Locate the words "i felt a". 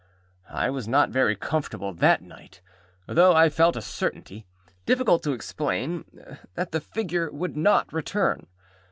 3.35-3.83